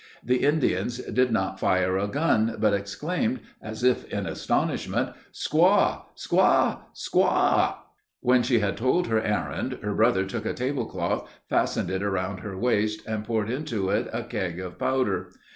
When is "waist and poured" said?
12.57-13.51